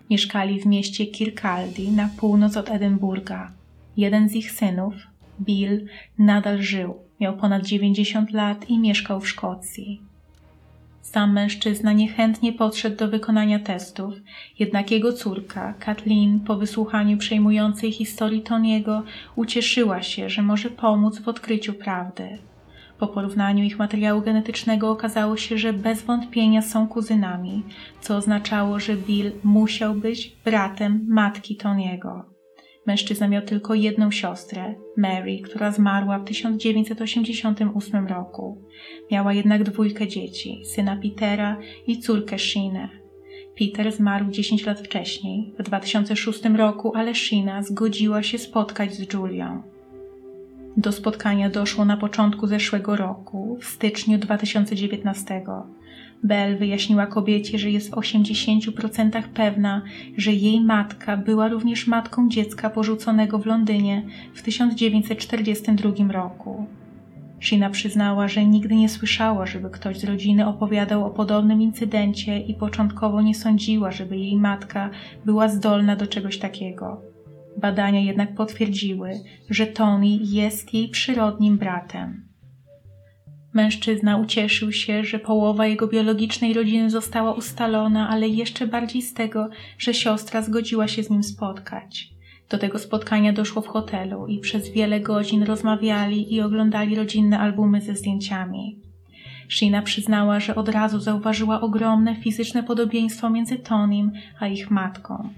Mieszkali 0.10 0.62
w 0.62 0.66
mieście 0.66 1.06
Kirkcaldy 1.06 1.92
na 1.92 2.10
północ 2.18 2.58
od 2.58 2.70
Edynburga. 2.70 3.52
Jeden 3.98 4.30
z 4.30 4.34
ich 4.34 4.52
synów, 4.52 4.94
Bill, 5.42 5.86
nadal 6.18 6.62
żył, 6.62 6.96
miał 7.22 7.38
ponad 7.38 7.66
90 7.66 8.32
lat 8.32 8.70
i 8.70 8.80
mieszkał 8.80 9.22
w 9.22 9.30
Szkocji. 9.30 10.02
Sam 11.02 11.34
mężczyzna 11.34 11.94
niechętnie 11.94 12.54
podszedł 12.54 12.96
do 12.98 13.08
wykonania 13.08 13.60
testów, 13.60 14.14
jednak 14.60 14.92
jego 14.92 15.14
córka, 15.14 15.74
Kathleen, 15.80 16.40
po 16.40 16.56
wysłuchaniu 16.56 17.18
przejmującej 17.18 17.92
historii 17.92 18.42
Toniego, 18.42 19.04
ucieszyła 19.36 20.02
się, 20.02 20.30
że 20.30 20.42
może 20.42 20.70
pomóc 20.70 21.20
w 21.20 21.28
odkryciu 21.28 21.74
prawdy. 21.74 22.38
Po 23.00 23.08
porównaniu 23.08 23.64
ich 23.64 23.80
materiału 23.80 24.22
genetycznego 24.22 24.92
okazało 24.92 25.38
się, 25.38 25.58
że 25.58 25.74
bez 25.74 26.02
wątpienia 26.02 26.62
są 26.62 26.88
kuzynami, 26.88 27.64
co 28.02 28.18
oznaczało, 28.18 28.80
że 28.80 28.96
Bill 28.96 29.32
musiał 29.44 29.96
być 29.96 30.36
bratem 30.46 31.06
matki 31.08 31.56
Toniego. 31.56 32.31
Mężczyzna 32.88 33.28
miał 33.28 33.42
tylko 33.42 33.74
jedną 33.74 34.12
siostrę, 34.12 34.76
Mary, 34.98 35.40
która 35.44 35.72
zmarła 35.72 36.20
w 36.20 36.26
1988 36.26 38.08
roku. 38.08 38.62
Miała 39.12 39.34
jednak 39.34 39.64
dwójkę 39.64 40.08
dzieci, 40.08 40.62
syna 40.66 40.96
Petera 41.04 41.58
i 41.88 42.00
córkę 42.00 42.40
Sheenę. 42.40 43.02
Peter 43.60 43.92
zmarł 43.92 44.32
10 44.32 44.66
lat 44.66 44.82
wcześniej, 44.82 45.54
w 45.60 45.64
2006 45.64 46.46
roku, 46.46 46.96
ale 46.96 47.16
Sheena 47.16 47.64
zgodziła 47.64 48.24
się 48.24 48.38
spotkać 48.38 48.94
z 48.94 49.14
Julią. 49.14 49.62
Do 50.78 50.92
spotkania 50.92 51.50
doszło 51.50 51.86
na 51.86 51.98
początku 51.98 52.48
zeszłego 52.48 52.96
roku, 52.96 53.58
w 53.62 53.66
styczniu 53.66 54.18
2019. 54.18 55.44
Bell 56.24 56.58
wyjaśniła 56.58 57.08
kobiecie, 57.08 57.60
że 57.60 57.72
jest 57.72 57.90
w 57.90 57.94
80% 57.94 59.24
pewna, 59.24 59.82
że 60.18 60.34
jej 60.34 60.62
matka 60.62 61.18
była 61.18 61.48
również 61.48 61.88
matką 61.88 62.30
dziecka 62.30 62.70
porzuconego 62.70 63.40
w 63.40 63.46
Londynie 63.46 64.04
w 64.34 64.42
1942 64.42 66.12
roku. 66.12 66.66
Sheena 67.40 67.70
przyznała, 67.70 68.28
że 68.28 68.46
nigdy 68.46 68.76
nie 68.76 68.90
słyszała, 68.90 69.46
żeby 69.46 69.70
ktoś 69.70 70.00
z 70.00 70.04
rodziny 70.04 70.48
opowiadał 70.48 71.06
o 71.06 71.10
podobnym 71.10 71.62
incydencie 71.62 72.40
i 72.40 72.54
początkowo 72.54 73.22
nie 73.22 73.36
sądziła, 73.36 73.92
żeby 73.92 74.18
jej 74.18 74.38
matka 74.38 74.90
była 75.26 75.50
zdolna 75.50 75.96
do 75.96 76.08
czegoś 76.08 76.38
takiego. 76.40 77.02
Badania 77.58 78.00
jednak 78.00 78.36
potwierdziły, 78.36 79.12
że 79.50 79.68
Tony 79.68 80.08
jest 80.22 80.74
jej 80.74 80.90
przyrodnim 80.90 81.58
bratem. 81.58 82.31
Mężczyzna 83.54 84.18
ucieszył 84.18 84.72
się, 84.72 85.04
że 85.04 85.20
połowa 85.20 85.68
jego 85.68 85.88
biologicznej 85.88 86.54
rodziny 86.54 86.90
została 86.90 87.34
ustalona, 87.34 88.10
ale 88.10 88.28
jeszcze 88.28 88.68
bardziej 88.68 89.02
z 89.02 89.14
tego, 89.14 89.50
że 89.78 89.94
siostra 89.94 90.42
zgodziła 90.42 90.88
się 90.88 91.04
z 91.04 91.10
nim 91.10 91.24
spotkać. 91.24 92.10
Do 92.50 92.58
tego 92.58 92.80
spotkania 92.80 93.34
doszło 93.34 93.62
w 93.62 93.68
hotelu 93.68 94.28
i 94.28 94.40
przez 94.40 94.70
wiele 94.70 95.00
godzin 95.00 95.44
rozmawiali 95.44 96.34
i 96.34 96.42
oglądali 96.42 96.96
rodzinne 96.96 97.40
albumy 97.40 97.82
ze 97.82 97.96
zdjęciami. 97.96 98.80
Sheena 99.50 99.82
przyznała, 99.82 100.40
że 100.40 100.56
od 100.56 100.70
razu 100.70 101.00
zauważyła 101.00 101.62
ogromne 101.62 102.16
fizyczne 102.16 102.64
podobieństwo 102.64 103.30
między 103.30 103.60
Tonym 103.60 104.12
a 104.40 104.48
ich 104.48 104.72
matką. 104.72 105.30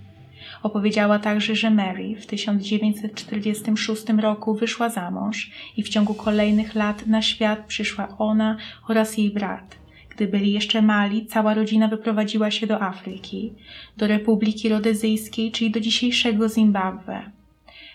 Opowiedziała 0.64 1.20
także, 1.20 1.56
że 1.56 1.72
Mary 1.72 2.16
w 2.16 2.26
1946 2.26 4.04
roku 4.22 4.56
wyszła 4.56 4.90
za 4.90 5.12
mąż 5.12 5.52
i 5.78 5.84
w 5.84 5.90
ciągu 5.90 6.14
kolejnych 6.14 6.76
lat 6.76 7.08
na 7.08 7.22
świat 7.22 7.66
przyszła 7.68 8.18
ona 8.18 8.58
oraz 8.88 9.18
jej 9.18 9.32
brat. 9.32 9.76
Gdy 10.10 10.28
byli 10.28 10.52
jeszcze 10.52 10.82
mali, 10.82 11.26
cała 11.26 11.54
rodzina 11.54 11.88
wyprowadziła 11.88 12.52
się 12.52 12.68
do 12.68 12.82
Afryki, 12.82 13.54
do 13.98 14.08
Republiki 14.08 14.70
Rodezyjskiej, 14.70 15.52
czyli 15.52 15.72
do 15.72 15.80
dzisiejszego 15.80 16.50
Zimbabwe. 16.50 17.22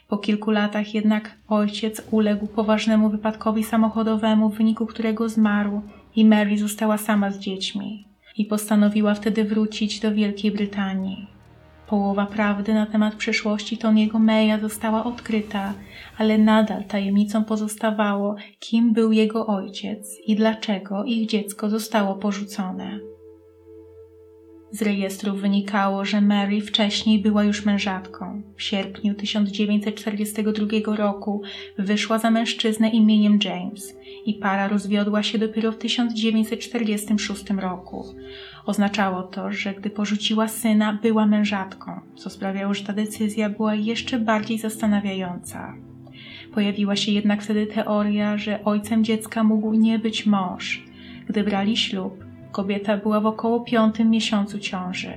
Po 0.08 0.18
kilku 0.18 0.50
latach 0.50 0.94
jednak 0.94 1.34
ojciec 1.48 2.02
uległ 2.10 2.46
poważnemu 2.46 3.10
wypadkowi 3.10 3.64
samochodowemu, 3.64 4.50
w 4.50 4.56
wyniku 4.56 4.86
którego 4.86 5.28
zmarł 5.28 5.82
i 6.16 6.24
Mary 6.24 6.58
została 6.58 6.98
sama 6.98 7.30
z 7.30 7.38
dziećmi 7.38 8.04
i 8.36 8.44
postanowiła 8.44 9.14
wtedy 9.14 9.44
wrócić 9.44 10.00
do 10.00 10.14
Wielkiej 10.14 10.50
Brytanii. 10.50 11.37
Połowa 11.88 12.26
prawdy 12.26 12.74
na 12.74 12.86
temat 12.86 13.14
przyszłości 13.14 13.76
Tony'ego 13.76 14.20
Maya 14.20 14.60
została 14.60 15.04
odkryta, 15.04 15.74
ale 16.18 16.38
nadal 16.38 16.84
tajemnicą 16.84 17.44
pozostawało, 17.44 18.36
kim 18.58 18.92
był 18.92 19.12
jego 19.12 19.46
ojciec 19.46 20.16
i 20.26 20.36
dlaczego 20.36 21.04
ich 21.04 21.28
dziecko 21.28 21.70
zostało 21.70 22.14
porzucone. 22.14 23.17
Z 24.70 24.82
rejestrów 24.82 25.40
wynikało, 25.40 26.04
że 26.04 26.20
Mary 26.20 26.60
wcześniej 26.60 27.18
była 27.18 27.44
już 27.44 27.64
mężatką. 27.64 28.42
W 28.56 28.62
sierpniu 28.62 29.14
1942 29.14 30.96
roku 30.96 31.42
wyszła 31.78 32.18
za 32.18 32.30
mężczyznę 32.30 32.90
imieniem 32.90 33.38
James 33.44 33.96
i 34.26 34.34
para 34.34 34.68
rozwiodła 34.68 35.22
się 35.22 35.38
dopiero 35.38 35.72
w 35.72 35.78
1946 35.78 37.50
roku. 37.50 38.04
Oznaczało 38.66 39.22
to, 39.22 39.52
że 39.52 39.74
gdy 39.74 39.90
porzuciła 39.90 40.48
syna, 40.48 40.98
była 41.02 41.26
mężatką, 41.26 42.00
co 42.16 42.30
sprawiało, 42.30 42.74
że 42.74 42.84
ta 42.84 42.92
decyzja 42.92 43.50
była 43.50 43.74
jeszcze 43.74 44.18
bardziej 44.18 44.58
zastanawiająca. 44.58 45.74
Pojawiła 46.54 46.96
się 46.96 47.12
jednak 47.12 47.42
wtedy 47.42 47.66
teoria, 47.66 48.38
że 48.38 48.64
ojcem 48.64 49.04
dziecka 49.04 49.44
mógł 49.44 49.74
nie 49.74 49.98
być 49.98 50.26
mąż. 50.26 50.84
Gdy 51.28 51.44
brali 51.44 51.76
ślub, 51.76 52.27
kobieta 52.52 52.96
była 52.96 53.20
w 53.20 53.26
około 53.26 53.60
piątym 53.60 54.10
miesiącu 54.10 54.58
ciąży. 54.58 55.12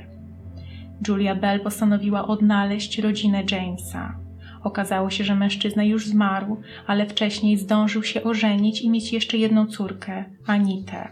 Julia 1.08 1.36
Bell 1.36 1.60
postanowiła 1.60 2.28
odnaleźć 2.28 3.00
rodzinę 3.00 3.44
Jamesa. 3.52 4.16
Okazało 4.64 5.10
się, 5.10 5.24
że 5.24 5.36
mężczyzna 5.36 5.84
już 5.84 6.08
zmarł, 6.08 6.58
ale 6.88 7.06
wcześniej 7.06 7.58
zdążył 7.58 8.04
się 8.04 8.24
ożenić 8.24 8.82
i 8.82 8.90
mieć 8.90 9.14
jeszcze 9.14 9.38
jedną 9.38 9.66
córkę, 9.66 10.26
Anitę. 10.48 11.08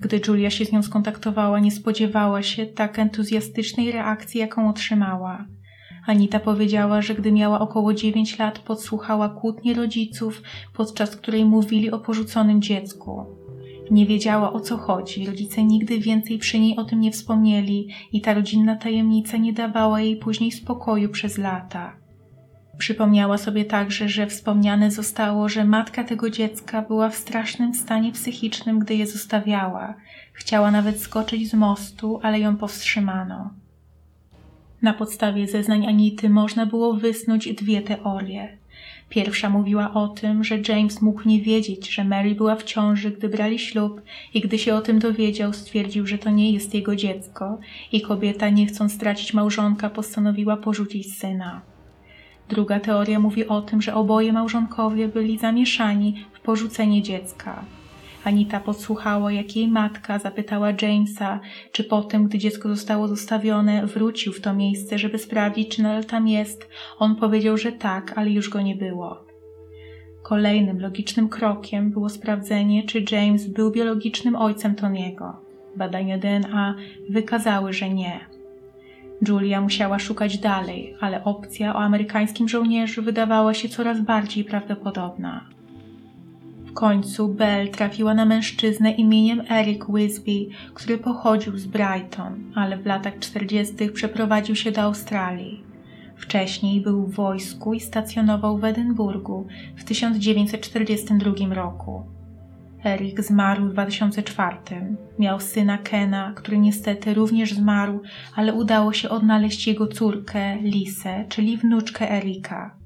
Gdy 0.00 0.20
Julia 0.28 0.50
się 0.50 0.64
z 0.64 0.72
nią 0.72 0.82
skontaktowała, 0.82 1.60
nie 1.60 1.70
spodziewała 1.70 2.42
się 2.42 2.66
tak 2.66 2.98
entuzjastycznej 2.98 3.92
reakcji, 3.92 4.40
jaką 4.40 4.68
otrzymała. 4.68 5.46
Anita 6.06 6.40
powiedziała, 6.40 7.02
że 7.02 7.14
gdy 7.14 7.32
miała 7.32 7.60
około 7.60 7.94
9 7.94 8.38
lat, 8.38 8.58
podsłuchała 8.58 9.28
kłótnie 9.28 9.74
rodziców, 9.74 10.42
podczas 10.74 11.16
której 11.16 11.44
mówili 11.44 11.90
o 11.90 11.98
porzuconym 11.98 12.62
dziecku. 12.62 13.26
Nie 13.90 14.06
wiedziała 14.06 14.52
o 14.52 14.60
co 14.60 14.76
chodzi, 14.76 15.26
rodzice 15.26 15.64
nigdy 15.64 15.98
więcej 15.98 16.38
przy 16.38 16.58
niej 16.58 16.76
o 16.76 16.84
tym 16.84 17.00
nie 17.00 17.12
wspomnieli 17.12 17.88
i 18.12 18.20
ta 18.20 18.34
rodzinna 18.34 18.76
tajemnica 18.76 19.36
nie 19.36 19.52
dawała 19.52 20.00
jej 20.00 20.16
później 20.16 20.52
spokoju 20.52 21.08
przez 21.08 21.38
lata. 21.38 21.96
Przypomniała 22.78 23.38
sobie 23.38 23.64
także, 23.64 24.08
że 24.08 24.26
wspomniane 24.26 24.90
zostało, 24.90 25.48
że 25.48 25.64
matka 25.64 26.04
tego 26.04 26.30
dziecka 26.30 26.82
była 26.82 27.08
w 27.08 27.16
strasznym 27.16 27.74
stanie 27.74 28.12
psychicznym, 28.12 28.78
gdy 28.78 28.94
je 28.94 29.06
zostawiała. 29.06 29.94
Chciała 30.32 30.70
nawet 30.70 31.00
skoczyć 31.00 31.50
z 31.50 31.54
mostu, 31.54 32.20
ale 32.22 32.40
ją 32.40 32.56
powstrzymano. 32.56 33.50
Na 34.82 34.94
podstawie 34.94 35.48
zeznań 35.48 35.86
Anity 35.86 36.30
można 36.30 36.66
było 36.66 36.94
wysnuć 36.94 37.54
dwie 37.54 37.82
teorie. 37.82 38.58
Pierwsza 39.14 39.50
mówiła 39.50 39.94
o 39.94 40.08
tym, 40.08 40.44
że 40.44 40.58
James 40.68 41.02
mógł 41.02 41.28
nie 41.28 41.40
wiedzieć, 41.40 41.94
że 41.94 42.04
Mary 42.04 42.34
była 42.34 42.56
w 42.56 42.62
ciąży, 42.62 43.10
gdy 43.10 43.28
brali 43.28 43.58
ślub 43.58 44.02
i 44.34 44.40
gdy 44.40 44.58
się 44.58 44.74
o 44.74 44.80
tym 44.80 44.98
dowiedział, 44.98 45.52
stwierdził, 45.52 46.06
że 46.06 46.18
to 46.18 46.30
nie 46.30 46.52
jest 46.52 46.74
jego 46.74 46.96
dziecko 46.96 47.58
i 47.92 48.00
kobieta, 48.00 48.48
nie 48.48 48.66
chcąc 48.66 48.92
stracić 48.92 49.34
małżonka, 49.34 49.90
postanowiła 49.90 50.56
porzucić 50.56 51.18
syna. 51.18 51.60
Druga 52.48 52.80
teoria 52.80 53.20
mówi 53.20 53.48
o 53.48 53.62
tym, 53.62 53.82
że 53.82 53.94
oboje 53.94 54.32
małżonkowie 54.32 55.08
byli 55.08 55.38
zamieszani 55.38 56.24
w 56.32 56.40
porzucenie 56.40 57.02
dziecka. 57.02 57.64
Anita 58.24 58.60
podsłuchała, 58.60 59.32
jak 59.32 59.56
jej 59.56 59.68
matka 59.68 60.18
zapytała 60.18 60.68
Jamesa, 60.82 61.40
czy 61.72 61.84
po 61.84 62.02
tym, 62.02 62.28
gdy 62.28 62.38
dziecko 62.38 62.68
zostało 62.68 63.08
zostawione, 63.08 63.86
wrócił 63.86 64.32
w 64.32 64.40
to 64.40 64.54
miejsce, 64.54 64.98
żeby 64.98 65.18
sprawdzić, 65.18 65.76
czy 65.76 65.82
nadal 65.82 66.04
tam 66.04 66.28
jest. 66.28 66.68
On 66.98 67.16
powiedział, 67.16 67.56
że 67.56 67.72
tak, 67.72 68.18
ale 68.18 68.30
już 68.30 68.50
go 68.50 68.60
nie 68.62 68.76
było. 68.76 69.24
Kolejnym 70.22 70.80
logicznym 70.80 71.28
krokiem 71.28 71.90
było 71.90 72.08
sprawdzenie, 72.08 72.82
czy 72.82 73.04
James 73.10 73.46
był 73.46 73.70
biologicznym 73.70 74.36
ojcem 74.36 74.74
Toniego. 74.74 75.36
Badania 75.76 76.18
DNA 76.18 76.74
wykazały, 77.10 77.72
że 77.72 77.90
nie. 77.90 78.20
Julia 79.28 79.60
musiała 79.60 79.98
szukać 79.98 80.38
dalej, 80.38 80.96
ale 81.00 81.24
opcja 81.24 81.74
o 81.76 81.78
amerykańskim 81.78 82.48
żołnierzu 82.48 83.02
wydawała 83.02 83.54
się 83.54 83.68
coraz 83.68 84.00
bardziej 84.00 84.44
prawdopodobna. 84.44 85.46
Końcu 86.74 87.28
Belle 87.28 87.68
trafiła 87.68 88.14
na 88.14 88.24
mężczyznę 88.24 88.92
imieniem 88.92 89.42
Eric 89.50 89.84
Wisby, 89.94 90.46
który 90.74 90.98
pochodził 90.98 91.58
z 91.58 91.66
Brighton, 91.66 92.52
ale 92.54 92.76
w 92.78 92.86
latach 92.86 93.18
40. 93.18 93.74
przeprowadził 93.94 94.56
się 94.56 94.72
do 94.72 94.82
Australii. 94.82 95.64
Wcześniej 96.16 96.80
był 96.80 97.06
w 97.06 97.14
wojsku 97.14 97.74
i 97.74 97.80
stacjonował 97.80 98.58
w 98.58 98.64
Edynburgu 98.64 99.46
w 99.76 99.84
1942 99.84 101.54
roku. 101.54 102.02
Eric 102.84 103.20
zmarł 103.20 103.64
w 103.64 103.72
2004. 103.72 104.56
Miał 105.18 105.40
syna 105.40 105.78
Kena, 105.78 106.32
który 106.36 106.58
niestety 106.58 107.14
również 107.14 107.54
zmarł, 107.54 108.00
ale 108.34 108.54
udało 108.54 108.92
się 108.92 109.08
odnaleźć 109.08 109.66
jego 109.66 109.86
córkę, 109.86 110.56
Lisę, 110.62 111.24
czyli 111.28 111.56
wnuczkę 111.56 112.12
Erika. 112.12 112.83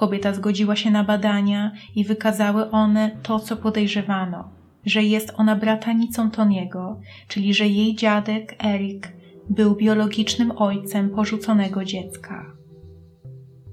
Kobieta 0.00 0.34
zgodziła 0.34 0.76
się 0.76 0.90
na 0.90 1.04
badania 1.04 1.72
i 1.96 2.04
wykazały 2.04 2.70
one 2.70 3.10
to, 3.22 3.38
co 3.38 3.56
podejrzewano, 3.56 4.48
że 4.86 5.02
jest 5.02 5.32
ona 5.36 5.56
bratanicą 5.56 6.30
Toniego, 6.30 7.00
czyli 7.28 7.54
że 7.54 7.68
jej 7.68 7.96
dziadek, 7.96 8.64
Erik, 8.64 9.12
był 9.50 9.76
biologicznym 9.76 10.52
ojcem 10.56 11.10
porzuconego 11.10 11.84
dziecka. 11.84 12.46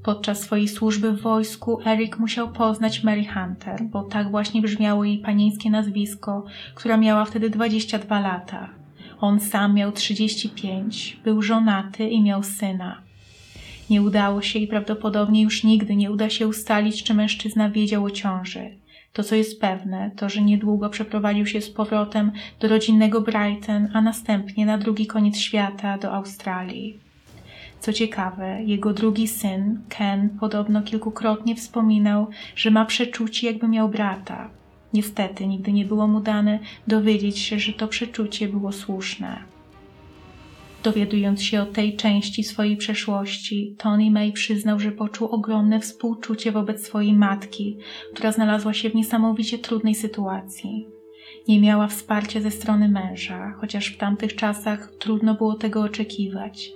Podczas 0.04 0.40
swojej 0.40 0.68
służby 0.68 1.12
w 1.12 1.22
wojsku 1.22 1.80
Eric 1.86 2.20
musiał 2.20 2.52
poznać 2.52 3.04
Mary 3.04 3.26
Hunter, 3.26 3.84
bo 3.84 4.04
tak 4.04 4.32
właśnie 4.32 4.62
brzmiało 4.62 5.04
jej 5.04 5.20
panieńskie 5.20 5.70
nazwisko, 5.70 6.46
która 6.76 6.98
miała 6.98 7.26
wtedy 7.26 7.50
22 7.50 8.20
lata. 8.20 8.70
On 9.20 9.40
sam 9.40 9.74
miał 9.74 9.92
35, 9.92 11.20
był 11.24 11.42
żonaty 11.42 12.10
i 12.10 12.24
miał 12.24 12.44
syna. 12.44 13.07
Nie 13.90 14.02
udało 14.02 14.42
się 14.42 14.60
i 14.60 14.68
prawdopodobnie 14.68 15.42
już 15.42 15.64
nigdy 15.64 15.96
nie 15.96 16.12
uda 16.12 16.30
się 16.30 16.48
ustalić, 16.48 17.04
czy 17.04 17.14
mężczyzna 17.14 17.70
wiedział 17.70 18.04
o 18.04 18.12
ciąży. 18.12 18.70
To, 19.14 19.24
co 19.24 19.36
jest 19.36 19.62
pewne, 19.62 20.12
to, 20.16 20.30
że 20.30 20.42
niedługo 20.42 20.90
przeprowadził 20.90 21.46
się 21.46 21.62
z 21.62 21.70
powrotem 21.70 22.32
do 22.60 22.68
rodzinnego 22.68 23.22
Brighton, 23.22 23.88
a 23.94 24.02
następnie 24.02 24.66
na 24.66 24.78
drugi 24.78 25.08
koniec 25.08 25.38
świata 25.38 25.98
do 25.98 26.12
Australii. 26.12 27.00
Co 27.80 27.94
ciekawe, 27.94 28.64
jego 28.64 28.94
drugi 28.94 29.28
syn, 29.28 29.80
Ken, 29.90 30.30
podobno 30.40 30.82
kilkukrotnie 30.82 31.56
wspominał, 31.56 32.28
że 32.56 32.72
ma 32.72 32.86
przeczucie, 32.86 33.48
jakby 33.48 33.68
miał 33.68 33.90
brata. 33.90 34.50
Niestety, 34.94 35.48
nigdy 35.48 35.74
nie 35.74 35.86
było 35.86 36.08
mu 36.08 36.20
dane 36.20 36.60
dowiedzieć 36.88 37.40
się, 37.40 37.60
że 37.60 37.74
to 37.74 37.88
przeczucie 37.88 38.48
było 38.48 38.72
słuszne. 38.72 39.57
Dowiadując 40.88 41.44
się 41.44 41.62
o 41.62 41.66
tej 41.66 41.96
części 41.96 42.44
swojej 42.44 42.78
przeszłości, 42.78 43.76
Tony 43.78 44.12
May 44.12 44.32
przyznał, 44.32 44.80
że 44.80 44.92
poczuł 44.92 45.28
ogromne 45.28 45.80
współczucie 45.80 46.52
wobec 46.52 46.86
swojej 46.86 47.14
matki, 47.14 47.78
która 48.14 48.32
znalazła 48.32 48.74
się 48.74 48.90
w 48.90 48.96
niesamowicie 48.96 49.58
trudnej 49.58 49.96
sytuacji. 49.96 50.88
Nie 51.48 51.60
miała 51.60 51.88
wsparcia 51.88 52.42
ze 52.42 52.52
strony 52.52 52.90
męża, 52.90 53.54
chociaż 53.62 53.88
w 53.88 53.98
tamtych 53.98 54.36
czasach 54.36 54.92
trudno 55.00 55.36
było 55.36 55.56
tego 55.56 55.82
oczekiwać. 55.82 56.72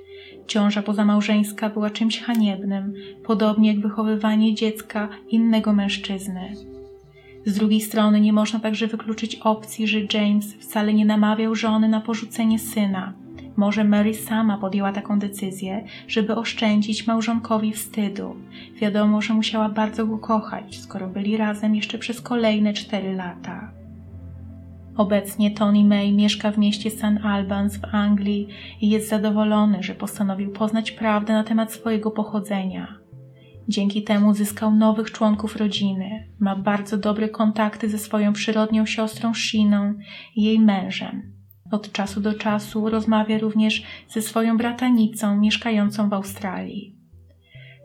Ciąża 0.47 0.81
pozamałżeńska 0.81 1.69
była 1.69 1.89
czymś 1.89 2.19
haniebnym, 2.19 2.93
podobnie 3.23 3.73
jak 3.73 3.81
wychowywanie 3.81 4.55
dziecka 4.55 5.09
innego 5.29 5.73
mężczyzny. 5.73 6.53
Z 7.45 7.53
drugiej 7.53 7.81
strony 7.81 8.21
nie 8.21 8.33
można 8.33 8.59
także 8.59 8.87
wykluczyć 8.87 9.35
opcji, 9.35 9.87
że 9.87 9.99
James 10.13 10.53
wcale 10.53 10.93
nie 10.93 11.05
namawiał 11.05 11.55
żony 11.55 11.89
na 11.89 12.01
porzucenie 12.01 12.59
syna. 12.59 13.20
Może 13.57 13.83
Mary 13.83 14.13
sama 14.13 14.57
podjęła 14.57 14.91
taką 14.91 15.19
decyzję, 15.19 15.85
żeby 16.07 16.35
oszczędzić 16.35 17.07
małżonkowi 17.07 17.73
wstydu. 17.73 18.35
Wiadomo, 18.81 19.21
że 19.21 19.33
musiała 19.33 19.69
bardzo 19.69 20.07
go 20.07 20.17
kochać, 20.17 20.79
skoro 20.79 21.07
byli 21.07 21.37
razem 21.37 21.75
jeszcze 21.75 21.97
przez 21.97 22.21
kolejne 22.21 22.73
cztery 22.73 23.13
lata. 23.13 23.71
Obecnie 24.97 25.51
Tony 25.51 25.83
May 25.83 26.13
mieszka 26.13 26.51
w 26.51 26.57
mieście 26.57 26.91
St. 26.91 27.05
Albans 27.23 27.77
w 27.77 27.85
Anglii 27.95 28.47
i 28.81 28.89
jest 28.89 29.09
zadowolony, 29.09 29.83
że 29.83 29.95
postanowił 29.95 30.51
poznać 30.51 30.91
prawdę 30.91 31.33
na 31.33 31.43
temat 31.43 31.73
swojego 31.73 32.11
pochodzenia. 32.11 33.01
Dzięki 33.67 34.03
temu 34.03 34.33
zyskał 34.33 34.75
nowych 34.75 35.11
członków 35.11 35.55
rodziny, 35.55 36.27
ma 36.39 36.55
bardzo 36.55 36.97
dobre 36.97 37.29
kontakty 37.29 37.89
ze 37.89 37.97
swoją 37.97 38.33
przyrodnią 38.33 38.85
siostrą 38.85 39.33
Shiną 39.33 39.93
i 40.35 40.43
jej 40.43 40.59
mężem. 40.59 41.40
Od 41.71 41.91
czasu 41.91 42.21
do 42.21 42.33
czasu 42.33 42.89
rozmawia 42.89 43.37
również 43.37 43.83
ze 44.09 44.21
swoją 44.21 44.57
bratanicą 44.57 45.37
mieszkającą 45.37 46.09
w 46.09 46.13
Australii. 46.13 46.95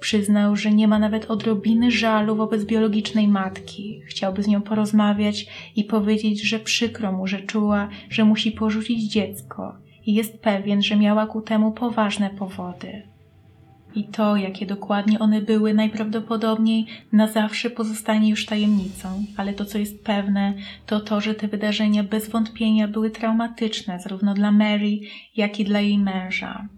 Przyznał, 0.00 0.56
że 0.56 0.70
nie 0.70 0.88
ma 0.88 0.98
nawet 0.98 1.30
odrobiny 1.30 1.90
żalu 1.90 2.36
wobec 2.36 2.64
biologicznej 2.64 3.28
matki. 3.28 4.00
Chciałby 4.06 4.42
z 4.42 4.46
nią 4.46 4.62
porozmawiać 4.62 5.46
i 5.76 5.84
powiedzieć, 5.84 6.42
że 6.42 6.58
przykro 6.58 7.12
mu, 7.12 7.26
że 7.26 7.40
czuła, 7.40 7.88
że 8.10 8.24
musi 8.24 8.52
porzucić 8.52 9.12
dziecko 9.12 9.76
i 10.06 10.14
jest 10.14 10.40
pewien, 10.40 10.82
że 10.82 10.96
miała 10.96 11.26
ku 11.26 11.40
temu 11.40 11.72
poważne 11.72 12.30
powody. 12.30 13.15
I 13.94 14.04
to, 14.04 14.36
jakie 14.36 14.66
dokładnie 14.66 15.18
one 15.18 15.42
były, 15.42 15.74
najprawdopodobniej 15.74 16.86
na 17.12 17.28
zawsze 17.28 17.70
pozostanie 17.70 18.30
już 18.30 18.46
tajemnicą, 18.46 19.24
ale 19.36 19.52
to, 19.52 19.64
co 19.64 19.78
jest 19.78 20.04
pewne, 20.04 20.54
to 20.86 21.00
to, 21.00 21.20
że 21.20 21.34
te 21.34 21.48
wydarzenia 21.48 22.02
bez 22.02 22.28
wątpienia 22.28 22.88
były 22.88 23.10
traumatyczne 23.10 24.00
zarówno 24.00 24.34
dla 24.34 24.52
Mary, 24.52 24.98
jak 25.36 25.60
i 25.60 25.64
dla 25.64 25.80
jej 25.80 25.98
męża. 25.98 26.68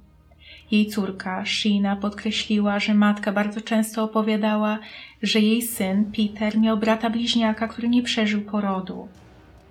Jej 0.70 0.86
córka, 0.86 1.44
Sheena, 1.46 1.96
podkreśliła, 1.96 2.78
że 2.78 2.94
matka 2.94 3.32
bardzo 3.32 3.60
często 3.60 4.04
opowiadała, 4.04 4.78
że 5.22 5.40
jej 5.40 5.62
syn, 5.62 6.12
Peter, 6.12 6.58
miał 6.58 6.76
brata 6.76 7.10
bliźniaka, 7.10 7.68
który 7.68 7.88
nie 7.88 8.02
przeżył 8.02 8.40
porodu. 8.40 9.08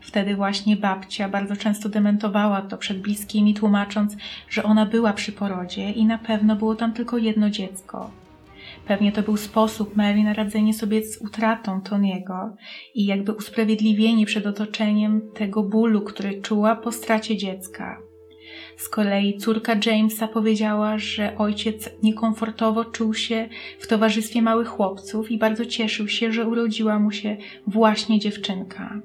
Wtedy 0.07 0.35
właśnie 0.35 0.75
babcia 0.75 1.29
bardzo 1.29 1.55
często 1.55 1.89
dementowała 1.89 2.61
to 2.61 2.77
przed 2.77 3.01
bliskimi, 3.01 3.53
tłumacząc, 3.53 4.15
że 4.49 4.63
ona 4.63 4.85
była 4.85 5.13
przy 5.13 5.31
porodzie 5.31 5.91
i 5.91 6.05
na 6.05 6.17
pewno 6.17 6.55
było 6.55 6.75
tam 6.75 6.93
tylko 6.93 7.17
jedno 7.17 7.49
dziecko. 7.49 8.11
Pewnie 8.87 9.11
to 9.11 9.21
był 9.21 9.37
sposób 9.37 9.95
Mary 9.95 10.23
na 10.23 10.33
radzenie 10.33 10.73
sobie 10.73 11.03
z 11.03 11.21
utratą 11.21 11.81
Toniego 11.81 12.55
i 12.95 13.05
jakby 13.05 13.33
usprawiedliwienie 13.33 14.25
przed 14.25 14.45
otoczeniem 14.45 15.21
tego 15.33 15.63
bólu, 15.63 16.01
który 16.01 16.41
czuła 16.41 16.75
po 16.75 16.91
stracie 16.91 17.37
dziecka. 17.37 17.97
Z 18.77 18.89
kolei 18.89 19.37
córka 19.37 19.75
Jamesa 19.85 20.27
powiedziała, 20.27 20.97
że 20.97 21.37
ojciec 21.37 21.89
niekomfortowo 22.03 22.85
czuł 22.85 23.13
się 23.13 23.49
w 23.79 23.87
towarzystwie 23.87 24.41
małych 24.41 24.67
chłopców 24.67 25.31
i 25.31 25.37
bardzo 25.37 25.65
cieszył 25.65 26.07
się, 26.07 26.31
że 26.31 26.47
urodziła 26.47 26.99
mu 26.99 27.11
się 27.11 27.37
właśnie 27.67 28.19
dziewczynka. 28.19 29.01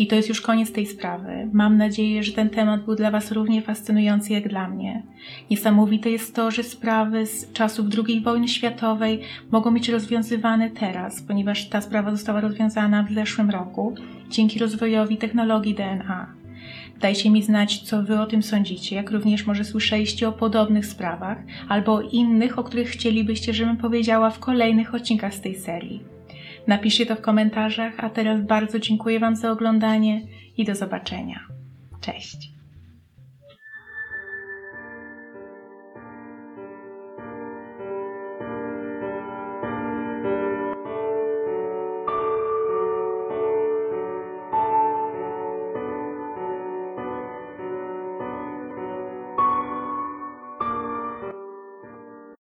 I 0.00 0.06
to 0.06 0.16
jest 0.16 0.28
już 0.28 0.40
koniec 0.40 0.72
tej 0.72 0.86
sprawy. 0.86 1.48
Mam 1.52 1.76
nadzieję, 1.76 2.22
że 2.22 2.32
ten 2.32 2.50
temat 2.50 2.84
był 2.84 2.94
dla 2.94 3.10
Was 3.10 3.32
równie 3.32 3.62
fascynujący 3.62 4.32
jak 4.32 4.48
dla 4.48 4.68
mnie. 4.68 5.02
Niesamowite 5.50 6.10
jest 6.10 6.34
to, 6.34 6.50
że 6.50 6.62
sprawy 6.62 7.26
z 7.26 7.52
czasów 7.52 7.86
II 8.06 8.20
wojny 8.20 8.48
światowej 8.48 9.20
mogą 9.50 9.74
być 9.74 9.88
rozwiązywane 9.88 10.70
teraz, 10.70 11.22
ponieważ 11.22 11.68
ta 11.68 11.80
sprawa 11.80 12.10
została 12.10 12.40
rozwiązana 12.40 13.02
w 13.02 13.12
zeszłym 13.12 13.50
roku 13.50 13.94
dzięki 14.30 14.58
rozwojowi 14.58 15.16
technologii 15.16 15.74
DNA. 15.74 16.34
Dajcie 17.00 17.30
mi 17.30 17.42
znać, 17.42 17.78
co 17.78 18.02
Wy 18.02 18.20
o 18.20 18.26
tym 18.26 18.42
sądzicie, 18.42 18.96
jak 18.96 19.10
również 19.10 19.46
może 19.46 19.64
słyszeliście 19.64 20.28
o 20.28 20.32
podobnych 20.32 20.86
sprawach, 20.86 21.38
albo 21.68 21.94
o 21.94 22.00
innych, 22.00 22.58
o 22.58 22.64
których 22.64 22.88
chcielibyście, 22.88 23.54
żebym 23.54 23.76
powiedziała 23.76 24.30
w 24.30 24.38
kolejnych 24.38 24.94
odcinkach 24.94 25.34
z 25.34 25.40
tej 25.40 25.54
serii. 25.54 26.19
Napiszcie 26.70 27.06
to 27.06 27.16
w 27.16 27.20
komentarzach, 27.20 27.92
a 27.96 28.10
teraz 28.10 28.46
bardzo 28.46 28.78
dziękuję 28.78 29.20
Wam 29.20 29.36
za 29.36 29.50
oglądanie 29.50 30.22
i 30.56 30.64
do 30.64 30.74
zobaczenia. 30.74 31.40
Cześć! 32.00 32.59